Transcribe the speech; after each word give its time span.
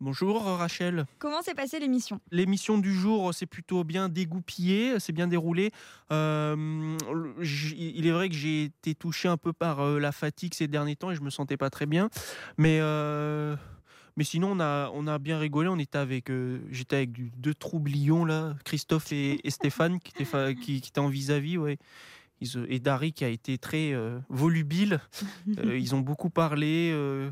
Bonjour 0.00 0.44
Rachel. 0.44 1.06
Comment 1.18 1.42
s'est 1.42 1.54
passée 1.54 1.80
l'émission? 1.80 2.20
L'émission 2.30 2.78
du 2.78 2.94
jour 2.94 3.34
s'est 3.34 3.46
plutôt 3.46 3.82
bien 3.82 4.08
dégoupillée, 4.08 5.00
c'est 5.00 5.12
bien 5.12 5.26
déroulé. 5.26 5.72
Euh, 6.12 6.96
il 7.74 8.06
est 8.06 8.12
vrai 8.12 8.28
que 8.28 8.34
j'ai 8.36 8.64
été 8.64 8.94
touché 8.94 9.26
un 9.26 9.36
peu 9.36 9.52
par 9.52 9.80
euh, 9.80 9.98
la 9.98 10.12
fatigue 10.12 10.54
ces 10.54 10.68
derniers 10.68 10.94
temps 10.94 11.10
et 11.10 11.16
je 11.16 11.20
me 11.20 11.30
sentais 11.30 11.56
pas 11.56 11.68
très 11.68 11.86
bien. 11.86 12.10
Mais, 12.58 12.78
euh, 12.80 13.56
mais 14.16 14.22
sinon, 14.22 14.52
on 14.52 14.60
a, 14.60 14.88
on 14.94 15.08
a 15.08 15.18
bien 15.18 15.36
rigolé. 15.40 15.68
On 15.68 15.78
était 15.80 15.98
avec, 15.98 16.30
euh, 16.30 16.60
j'étais 16.70 16.94
avec 16.96 17.10
du- 17.10 17.32
deux 17.36 17.54
troublions 17.54 18.24
là, 18.24 18.54
Christophe 18.64 19.10
et, 19.10 19.40
et 19.44 19.50
Stéphane 19.50 19.98
qui 19.98 20.12
étaient, 20.14 20.24
fa- 20.24 20.54
qui, 20.54 20.80
qui 20.80 20.90
étaient 20.90 21.00
en 21.00 21.08
vis-à-vis. 21.08 21.58
Ouais. 21.58 21.76
Et 22.68 22.78
Dari 22.78 23.12
qui 23.12 23.24
a 23.24 23.28
été 23.28 23.58
très 23.58 23.92
euh, 23.94 24.20
volubile. 24.28 25.00
Euh, 25.58 25.76
ils 25.76 25.96
ont 25.96 26.00
beaucoup 26.00 26.30
parlé. 26.30 26.92
euh, 26.94 27.28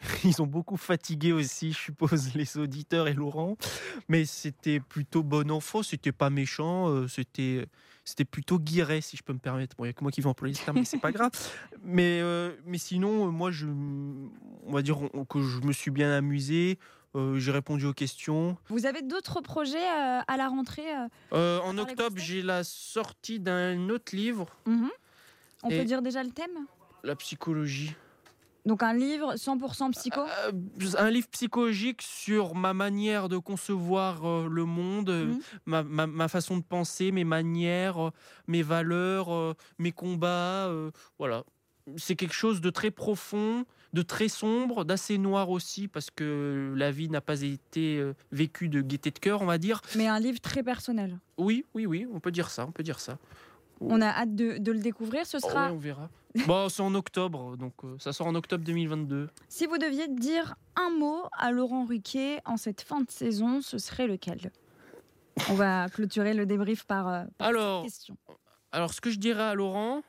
ils 0.24 0.40
ont 0.42 0.46
beaucoup 0.46 0.76
fatigué 0.76 1.32
aussi, 1.32 1.72
je 1.72 1.78
suppose, 1.78 2.34
les 2.34 2.58
auditeurs 2.58 3.08
et 3.08 3.14
Laurent. 3.14 3.56
Mais 4.08 4.24
c'était 4.24 4.80
plutôt 4.80 5.22
bon 5.22 5.50
enfant, 5.50 5.82
c'était 5.82 6.12
pas 6.12 6.30
méchant, 6.30 6.88
euh, 6.90 7.08
c'était 7.08 7.66
c'était 8.04 8.24
plutôt 8.24 8.60
guiré, 8.60 9.00
si 9.00 9.16
je 9.16 9.22
peux 9.24 9.32
me 9.32 9.38
permettre. 9.40 9.74
Bon, 9.76 9.84
il 9.84 9.88
n'y 9.88 9.90
a 9.90 9.92
que 9.94 10.02
moi 10.04 10.12
qui 10.12 10.20
vais 10.20 10.28
employer 10.28 10.54
ce 10.54 10.64
terme, 10.64 10.78
mais 10.78 10.84
c'est 10.84 10.98
pas 11.00 11.10
grave. 11.10 11.32
Mais, 11.82 12.20
euh, 12.22 12.52
mais 12.64 12.78
sinon, 12.78 13.26
euh, 13.26 13.30
moi, 13.30 13.50
je, 13.50 13.66
on 13.66 14.72
va 14.72 14.82
dire 14.82 14.98
que 15.28 15.40
je 15.42 15.60
me 15.60 15.72
suis 15.72 15.90
bien 15.90 16.12
amusé. 16.12 16.78
euh, 17.16 17.38
j'ai 17.38 17.50
répondu 17.50 17.84
aux 17.86 17.92
questions. 17.94 18.56
Vous 18.68 18.86
avez 18.86 19.02
d'autres 19.02 19.40
projets 19.40 19.78
euh, 19.78 20.20
à 20.26 20.36
la 20.36 20.46
rentrée 20.48 20.88
euh 20.94 21.08
Euh, 21.32 21.60
en 21.60 21.78
octobre, 21.78 22.16
j'ai 22.18 22.42
la 22.42 22.62
sortie 22.62 23.40
d'un 23.40 23.88
autre 23.88 24.14
livre, 24.14 24.46
Mhm. 24.66 24.90
On 25.64 25.68
peut 25.70 25.84
dire 25.84 26.02
déjà 26.02 26.22
le 26.22 26.30
thème? 26.30 26.66
La 27.02 27.16
psychologie. 27.16 27.94
Donc 28.66 28.82
un 28.82 28.92
livre 28.92 29.36
100% 29.36 29.92
psycho? 29.92 30.20
Euh, 30.20 30.52
un 30.98 31.10
livre 31.10 31.28
psychologique 31.28 32.02
sur 32.02 32.54
ma 32.56 32.74
manière 32.74 33.28
de 33.28 33.38
concevoir 33.38 34.24
euh, 34.26 34.48
le 34.50 34.64
monde, 34.64 35.08
euh, 35.08 35.26
Mhm. 35.26 35.40
ma, 35.66 35.82
ma- 35.84 36.06
ma 36.08 36.28
façon 36.28 36.56
de 36.58 36.62
penser, 36.64 37.12
mes 37.12 37.24
manières, 37.24 38.10
mes 38.48 38.62
valeurs, 38.62 39.54
mes 39.78 39.92
combats. 39.92 40.66
euh, 40.66 40.90
voilà. 41.18 41.44
C'est 41.96 42.16
quelque 42.16 42.34
chose 42.34 42.60
de 42.60 42.68
très 42.70 42.90
profond, 42.90 43.64
de 43.92 44.02
très 44.02 44.26
sombre, 44.28 44.84
d'assez 44.84 45.16
noir 45.18 45.48
aussi, 45.50 45.86
parce 45.86 46.10
que 46.10 46.74
la 46.76 46.90
vie 46.90 47.08
n'a 47.08 47.20
pas 47.20 47.42
été 47.42 48.02
vécue 48.32 48.68
de 48.68 48.80
gaieté 48.80 49.12
de 49.12 49.20
cœur, 49.20 49.40
on 49.42 49.46
va 49.46 49.58
dire. 49.58 49.80
mais 49.94 50.08
un 50.08 50.18
livre 50.18 50.40
très 50.40 50.64
personnel. 50.64 51.20
Oui, 51.38 51.64
oui, 51.74 51.86
oui, 51.86 52.04
on 52.12 52.18
peut 52.18 52.32
dire 52.32 52.50
ça, 52.50 52.66
on 52.66 52.72
peut 52.72 52.82
dire 52.82 52.98
ça. 52.98 53.18
On 53.80 54.00
a 54.00 54.08
hâte 54.08 54.34
de, 54.34 54.58
de 54.58 54.72
le 54.72 54.78
découvrir. 54.80 55.26
Ce 55.26 55.36
Oh, 55.36 55.40
sera, 55.40 55.66
ouais, 55.66 55.72
on 55.72 55.78
verra. 55.78 56.08
bon, 56.46 56.68
c'est 56.68 56.82
en 56.82 56.94
octobre, 56.94 57.56
donc 57.56 57.72
euh, 57.84 57.96
ça 57.98 58.12
sort 58.12 58.26
en 58.26 58.34
octobre 58.34 58.62
2022. 58.64 59.28
si 59.48 59.66
vous 59.66 59.78
deviez 59.78 60.06
dire 60.08 60.54
un 60.76 60.90
mot 60.90 61.22
à 61.32 61.50
Laurent 61.50 61.84
Ruquier 61.86 62.40
en 62.44 62.56
cette 62.56 62.82
fin 62.82 63.00
de 63.00 63.10
saison, 63.10 63.60
ce 63.62 63.78
serait 63.78 64.06
lequel? 64.06 64.50
On 65.50 65.54
va 65.54 65.88
clôturer 65.92 66.34
le 66.34 66.44
débrief 66.46 66.84
par, 66.84 67.08
euh, 67.08 67.24
par 67.38 67.48
Alors, 67.48 67.82
cette 67.84 67.90
question. 67.92 68.16
Alors, 68.72 68.92
ce 68.92 69.00
que 69.00 69.10
je 69.10 69.18
dirais 69.18 69.42
à 69.44 69.54
Laurent, 69.54 70.02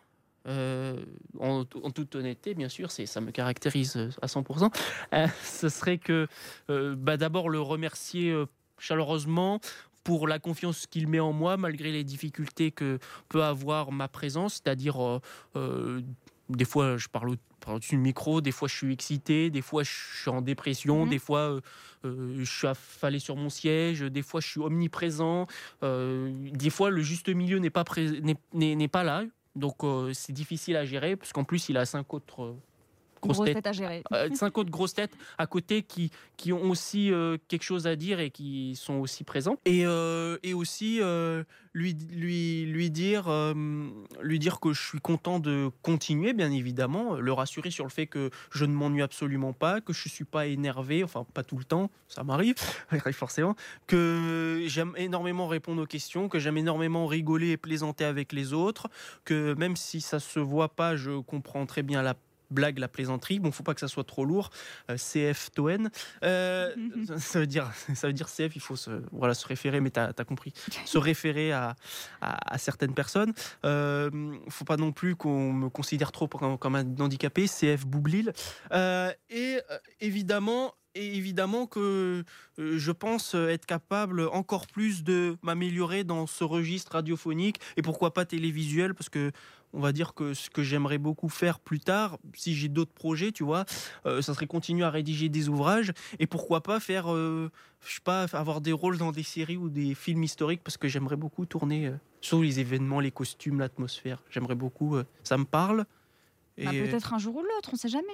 euh, 0.47 0.97
en, 1.39 1.63
en 1.83 1.91
toute 1.91 2.15
honnêteté, 2.15 2.53
bien 2.55 2.69
sûr, 2.69 2.91
c'est 2.91 3.05
ça 3.05 3.19
me 3.21 3.31
caractérise 3.31 3.95
euh, 3.97 4.09
à 4.21 4.27
100%, 4.27 4.73
euh, 5.13 5.27
ce 5.43 5.69
serait 5.69 5.97
que 5.97 6.27
euh, 6.69 6.95
bah, 6.97 7.15
d'abord 7.17 7.49
le 7.49 7.59
remercier 7.61 8.33
chaleureusement 8.79 9.59
pour 10.07 10.25
la 10.25 10.39
confiance 10.39 10.87
qu'il 10.87 11.05
met 11.09 11.19
en 11.19 11.33
moi, 11.33 11.57
malgré 11.57 11.91
les 11.91 12.05
difficultés 12.05 12.71
que 12.71 12.97
peut 13.27 13.43
avoir 13.43 13.91
ma 13.91 14.07
présence, 14.07 14.53
c'est-à-dire 14.63 15.03
euh, 15.05 15.19
euh, 15.57 15.99
des 16.47 16.63
fois 16.63 16.95
je 16.95 17.09
parle 17.09 17.31
au- 17.31 17.35
par 17.59 17.73
au-dessus 17.75 17.95
du 17.97 18.01
micro, 18.01 18.39
des 18.39 18.53
fois 18.53 18.69
je 18.69 18.75
suis 18.77 18.93
excité, 18.93 19.49
des 19.49 19.61
fois 19.61 19.83
je 19.83 19.91
suis 20.21 20.29
en 20.29 20.41
dépression, 20.41 21.03
Mhm. 21.03 21.09
des 21.09 21.19
fois 21.19 21.59
euh, 22.05 22.35
je 22.39 22.45
suis 22.45 22.67
affalé 22.67 23.19
sur 23.19 23.35
mon 23.35 23.49
siège, 23.49 23.99
des 23.99 24.21
fois 24.21 24.39
je 24.39 24.47
suis 24.47 24.61
omniprésent, 24.61 25.45
des 25.81 26.69
fois 26.69 26.89
le 26.89 27.01
juste 27.01 27.27
milieu 27.27 27.57
n'est 27.59 27.69
pas, 27.69 27.83
n'est- 28.53 28.87
pas 28.87 29.03
là, 29.03 29.25
donc 29.57 29.83
euh, 29.83 30.13
c'est 30.13 30.31
difficile 30.31 30.77
à 30.77 30.85
gérer, 30.85 31.17
parce 31.17 31.33
qu'en 31.33 31.43
plus 31.43 31.67
il 31.67 31.75
a 31.75 31.85
cinq 31.85 32.13
autres 32.13 32.55
grosses 33.21 33.37
Grosse 33.37 33.45
têtes 33.47 33.55
tête 33.55 33.67
à 33.67 33.71
gérer. 33.71 34.03
euh, 34.13 34.29
cinq 34.33 34.57
autres 34.57 34.69
grosses 34.69 34.93
têtes 34.93 35.13
à 35.37 35.47
côté 35.47 35.83
qui, 35.83 36.11
qui 36.37 36.53
ont 36.53 36.69
aussi 36.69 37.11
euh, 37.11 37.37
quelque 37.47 37.63
chose 37.63 37.87
à 37.87 37.95
dire 37.95 38.19
et 38.19 38.29
qui 38.29 38.75
sont 38.75 38.95
aussi 38.95 39.23
présents. 39.23 39.57
Et, 39.65 39.85
euh, 39.85 40.37
et 40.43 40.53
aussi 40.53 40.99
euh, 41.01 41.43
lui, 41.73 41.93
lui, 42.11 42.65
lui, 42.65 42.89
dire, 42.89 43.29
lui 44.21 44.39
dire 44.39 44.59
que 44.59 44.73
je 44.73 44.81
suis 44.81 44.99
content 44.99 45.39
de 45.39 45.69
continuer, 45.81 46.33
bien 46.33 46.51
évidemment, 46.51 47.15
le 47.15 47.33
rassurer 47.33 47.69
sur 47.71 47.85
le 47.85 47.91
fait 47.91 48.07
que 48.07 48.29
je 48.51 48.65
ne 48.65 48.73
m'ennuie 48.73 49.01
absolument 49.01 49.53
pas, 49.53 49.81
que 49.81 49.93
je 49.93 50.03
ne 50.07 50.11
suis 50.11 50.25
pas 50.25 50.47
énervé, 50.47 51.03
enfin 51.03 51.25
pas 51.33 51.43
tout 51.43 51.57
le 51.57 51.63
temps, 51.63 51.91
ça 52.07 52.23
m'arrive, 52.23 52.55
forcément, 53.11 53.55
que 53.85 54.63
j'aime 54.67 54.93
énormément 54.97 55.47
répondre 55.47 55.83
aux 55.83 55.87
questions, 55.87 56.29
que 56.29 56.39
j'aime 56.39 56.57
énormément 56.57 57.05
rigoler 57.05 57.49
et 57.51 57.57
plaisanter 57.57 58.05
avec 58.05 58.33
les 58.33 58.53
autres, 58.53 58.87
que 59.23 59.53
même 59.53 59.75
si 59.75 60.01
ça 60.01 60.19
se 60.19 60.39
voit 60.39 60.69
pas, 60.69 60.95
je 60.95 61.19
comprends 61.19 61.65
très 61.65 61.83
bien 61.83 62.01
la 62.01 62.15
blague, 62.51 62.79
la 62.79 62.87
plaisanterie. 62.87 63.39
Bon, 63.39 63.51
faut 63.51 63.63
pas 63.63 63.73
que 63.73 63.79
ça 63.79 63.87
soit 63.87 64.03
trop 64.03 64.25
lourd. 64.25 64.49
Euh, 64.89 64.97
CF 64.97 65.51
Toen. 65.51 65.89
Euh, 66.23 66.73
ça- 67.17 67.39
veut 67.39 67.47
dire, 67.47 67.71
ça 67.95 68.07
veut 68.07 68.13
dire 68.13 68.27
CF. 68.27 68.55
Il 68.55 68.61
faut 68.61 68.75
se, 68.75 69.01
voilà, 69.11 69.33
se 69.33 69.47
référer, 69.47 69.79
mais 69.81 69.89
t'as 69.89 70.11
as 70.17 70.23
compris. 70.25 70.53
Se 70.85 70.97
référer 70.97 71.51
à, 71.51 71.75
à, 72.21 72.53
à 72.53 72.57
certaines 72.57 72.93
personnes. 72.93 73.33
Euh, 73.65 74.09
faut 74.49 74.65
pas 74.65 74.77
non 74.77 74.91
plus 74.91 75.15
qu'on 75.15 75.51
me 75.53 75.69
considère 75.69 76.11
trop 76.11 76.27
comme, 76.27 76.57
comme 76.57 76.75
un 76.75 76.85
handicapé. 76.99 77.45
CF 77.47 77.85
Boublil. 77.85 78.33
Euh, 78.71 79.11
et 79.29 79.59
évidemment. 79.99 80.73
Et 80.97 81.15
évidemment 81.15 81.67
que 81.67 82.23
euh, 82.59 82.77
je 82.77 82.91
pense 82.91 83.35
être 83.35 83.65
capable 83.65 84.27
encore 84.29 84.67
plus 84.67 85.03
de 85.03 85.37
m'améliorer 85.43 86.03
dans 86.03 86.25
ce 86.25 86.43
registre 86.43 86.93
radiophonique 86.93 87.59
et 87.77 87.81
pourquoi 87.81 88.13
pas 88.13 88.25
télévisuel 88.25 88.95
parce 88.95 89.09
que 89.09 89.31
on 89.73 89.79
va 89.79 89.91
dire 89.91 90.13
que 90.13 90.33
ce 90.33 90.49
que 90.49 90.63
j'aimerais 90.63 90.97
beaucoup 90.97 91.29
faire 91.29 91.59
plus 91.59 91.79
tard, 91.79 92.17
si 92.33 92.55
j'ai 92.55 92.69
d'autres 92.69 92.93
projets, 92.93 93.31
tu 93.31 93.43
vois, 93.43 93.65
euh, 94.05 94.21
ça 94.21 94.33
serait 94.33 94.47
continuer 94.47 94.83
à 94.83 94.89
rédiger 94.89 95.29
des 95.29 95.49
ouvrages 95.49 95.91
et 96.19 96.27
pourquoi 96.27 96.61
pas 96.61 96.79
faire, 96.79 97.13
euh, 97.13 97.51
je 97.85 97.95
sais 97.95 98.01
pas, 98.03 98.23
avoir 98.33 98.61
des 98.61 98.71
rôles 98.71 98.97
dans 98.97 99.11
des 99.11 99.23
séries 99.23 99.57
ou 99.57 99.69
des 99.69 99.93
films 99.93 100.23
historiques 100.23 100.61
parce 100.63 100.77
que 100.77 100.87
j'aimerais 100.87 101.15
beaucoup 101.15 101.45
tourner 101.45 101.87
euh, 101.87 101.97
sur 102.21 102.41
les 102.41 102.59
événements, 102.59 102.99
les 102.99 103.11
costumes, 103.11 103.59
l'atmosphère. 103.59 104.23
J'aimerais 104.29 104.55
beaucoup, 104.55 104.95
euh, 104.95 105.03
ça 105.23 105.37
me 105.37 105.45
parle. 105.45 105.85
Bah, 106.57 106.71
Peut-être 106.71 107.13
un 107.13 107.19
jour 107.19 107.35
ou 107.35 107.43
l'autre, 107.43 107.69
on 107.73 107.75
sait 107.75 107.87
jamais. 107.87 108.07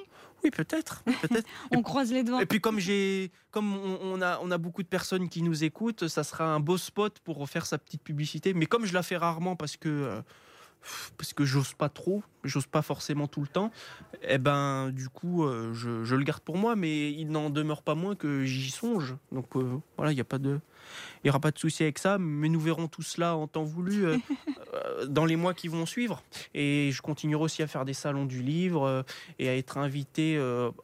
oui, 0.43 0.51
peut-être, 0.51 1.03
oui. 1.07 1.13
On 1.71 1.81
croise 1.81 2.11
les 2.11 2.23
doigts. 2.23 2.41
Et 2.41 2.45
puis 2.45 2.59
comme 2.59 2.79
j'ai, 2.79 3.31
comme 3.51 3.73
on, 3.75 4.21
a, 4.21 4.39
on 4.41 4.51
a 4.51 4.57
beaucoup 4.57 4.83
de 4.83 4.87
personnes 4.87 5.29
qui 5.29 5.41
nous 5.41 5.63
écoutent, 5.63 6.07
ça 6.09 6.23
sera 6.25 6.45
un 6.45 6.59
beau 6.59 6.77
spot 6.77 7.19
pour 7.19 7.47
faire 7.49 7.65
sa 7.65 7.77
petite 7.77 8.03
publicité. 8.03 8.53
Mais 8.53 8.65
comme 8.65 8.85
je 8.85 8.93
la 8.93 9.01
fais 9.03 9.15
rarement 9.15 9.55
parce 9.55 9.77
que 9.77 9.87
euh, 9.87 10.21
parce 11.17 11.33
que 11.33 11.45
j'ose 11.45 11.73
pas 11.73 11.89
trop, 11.89 12.23
j'ose 12.44 12.67
pas 12.67 12.81
forcément 12.81 13.27
tout 13.27 13.41
le 13.41 13.47
temps, 13.47 13.71
eh 14.21 14.38
ben 14.38 14.89
du 14.91 15.09
coup 15.09 15.44
euh, 15.44 15.73
je, 15.73 16.03
je 16.03 16.16
le 16.16 16.23
garde 16.23 16.41
pour 16.41 16.57
moi, 16.57 16.75
mais 16.75 17.11
il 17.11 17.29
n'en 17.29 17.49
demeure 17.49 17.81
pas 17.81 17.95
moins 17.95 18.16
que 18.16 18.44
j'y 18.44 18.71
songe. 18.71 19.16
Donc 19.31 19.55
euh, 19.55 19.77
voilà, 19.97 20.11
il 20.11 20.17
y 20.17 20.22
a 20.22 20.25
pas 20.25 20.38
de, 20.38 20.59
il 21.23 21.27
y 21.27 21.29
aura 21.29 21.39
pas 21.39 21.51
de 21.51 21.59
souci 21.59 21.83
avec 21.83 21.99
ça. 21.99 22.17
Mais 22.17 22.49
nous 22.49 22.59
verrons 22.59 22.88
tout 22.88 23.01
cela 23.01 23.35
en 23.35 23.47
temps 23.47 23.63
voulu 23.63 24.05
euh, 24.05 24.17
dans 25.07 25.25
les 25.25 25.35
mois 25.35 25.53
qui 25.53 25.67
vont 25.67 25.85
suivre. 25.85 26.23
Et 26.53 26.91
je 26.91 27.01
continuerai 27.01 27.43
aussi 27.43 27.63
à 27.63 27.67
faire 27.67 27.85
des 27.85 27.93
salons 27.93 28.25
du 28.25 28.41
livre 28.41 29.05
et 29.39 29.49
à 29.49 29.55
être 29.55 29.77
invité 29.77 30.38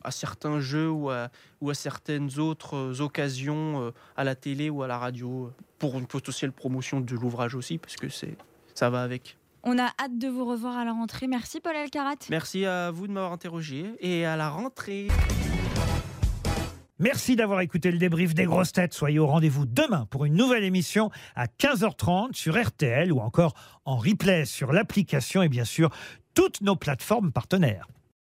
à 0.04 0.12
certains 0.12 0.60
jeux 0.60 0.90
ou 0.90 1.10
à, 1.10 1.30
ou 1.62 1.70
à 1.70 1.74
certaines 1.74 2.40
autres 2.40 3.02
occasions 3.02 3.94
à 4.16 4.24
la 4.24 4.36
télé 4.36 4.70
ou 4.70 4.84
à 4.84 4.88
la 4.88 4.98
radio 4.98 5.52
pour 5.80 5.98
une 5.98 6.08
potentielle 6.08 6.52
promotion 6.52 7.00
de 7.00 7.16
l'ouvrage 7.16 7.56
aussi, 7.56 7.78
parce 7.78 7.96
que 7.96 8.10
c'est 8.10 8.38
ça 8.76 8.90
va 8.90 9.02
avec. 9.02 9.39
On 9.64 9.78
a 9.78 9.88
hâte 10.00 10.18
de 10.18 10.28
vous 10.28 10.46
revoir 10.46 10.78
à 10.78 10.86
la 10.86 10.94
rentrée. 10.94 11.28
Merci 11.28 11.60
Paul 11.60 11.76
Elkarat. 11.76 12.16
Merci 12.30 12.66
à 12.66 12.92
vous 12.92 13.08
de 13.08 13.14
m'avoir 13.14 13.34
interrogé 13.34 13.94
et 14.00 14.26
à 14.26 14.36
la 14.36 14.50
rentrée. 14.50 15.08
Merci 17.00 17.38
d'avoir 17.38 17.62
écouté 17.62 17.92
le 17.92 17.98
débrief 17.98 18.34
des 18.34 18.44
grosses 18.44 18.74
têtes. 18.74 18.94
Soyez 18.94 19.20
au 19.20 19.28
rendez-vous 19.28 19.66
demain 19.66 20.06
pour 20.10 20.26
une 20.26 20.36
nouvelle 20.36 20.66
émission 20.66 21.10
à 21.34 21.46
15h30 21.46 22.34
sur 22.34 22.62
RTL 22.62 23.14
ou 23.14 23.20
encore 23.20 23.54
en 23.86 23.96
replay 23.96 24.44
sur 24.44 24.74
l'application 24.74 25.42
et 25.42 25.50
bien 25.50 25.64
sûr 25.64 25.90
toutes 26.34 26.60
nos 26.62 26.76
plateformes 26.76 27.32
partenaires. 27.32 27.88